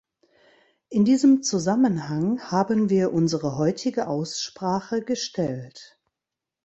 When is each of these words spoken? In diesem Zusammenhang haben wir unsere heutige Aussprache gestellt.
In 0.89 1.05
diesem 1.05 1.43
Zusammenhang 1.43 2.41
haben 2.49 2.89
wir 2.89 3.13
unsere 3.13 3.55
heutige 3.59 4.07
Aussprache 4.07 5.03
gestellt. 5.03 5.99